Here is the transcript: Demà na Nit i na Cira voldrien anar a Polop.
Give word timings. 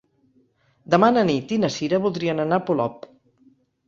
Demà 0.93 1.09
na 1.17 1.23
Nit 1.29 1.53
i 1.57 1.59
na 1.63 1.69
Cira 1.75 1.99
voldrien 2.05 2.41
anar 2.45 2.59
a 2.63 2.67
Polop. 2.71 3.07